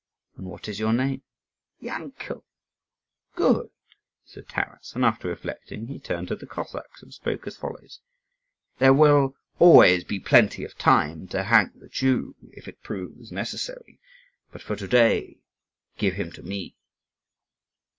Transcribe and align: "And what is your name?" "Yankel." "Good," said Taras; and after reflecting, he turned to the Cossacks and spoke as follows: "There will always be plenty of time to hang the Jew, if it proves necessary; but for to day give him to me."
"And 0.35 0.47
what 0.47 0.67
is 0.67 0.79
your 0.79 0.93
name?" 0.93 1.21
"Yankel." 1.79 2.43
"Good," 3.35 3.69
said 4.25 4.49
Taras; 4.49 4.93
and 4.95 5.05
after 5.05 5.27
reflecting, 5.27 5.85
he 5.85 5.99
turned 5.99 6.29
to 6.29 6.35
the 6.35 6.47
Cossacks 6.47 7.03
and 7.03 7.13
spoke 7.13 7.45
as 7.45 7.55
follows: 7.55 7.99
"There 8.79 8.95
will 8.95 9.35
always 9.59 10.03
be 10.03 10.19
plenty 10.19 10.63
of 10.63 10.75
time 10.75 11.27
to 11.27 11.43
hang 11.43 11.73
the 11.75 11.87
Jew, 11.87 12.35
if 12.49 12.67
it 12.67 12.81
proves 12.81 13.31
necessary; 13.31 13.99
but 14.51 14.63
for 14.63 14.75
to 14.75 14.87
day 14.87 15.37
give 15.99 16.15
him 16.15 16.31
to 16.31 16.41
me." 16.41 16.75